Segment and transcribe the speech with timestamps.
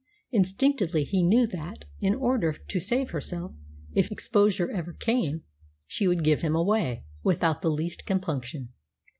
[0.31, 3.51] Instinctively he knew that, in order to save herself,
[3.93, 5.43] if exposure ever came,
[5.85, 8.69] she would "give him away" without the least compunction.